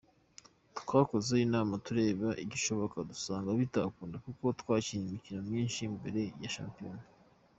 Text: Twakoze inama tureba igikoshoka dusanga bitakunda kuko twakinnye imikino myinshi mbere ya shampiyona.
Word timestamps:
Twakoze 0.79 1.33
inama 1.45 1.73
tureba 1.85 2.27
igikoshoka 2.43 2.97
dusanga 3.09 3.49
bitakunda 3.59 4.15
kuko 4.25 4.45
twakinnye 4.61 5.07
imikino 5.11 5.39
myinshi 5.49 5.81
mbere 5.95 6.21
ya 6.43 6.51
shampiyona. 6.57 7.05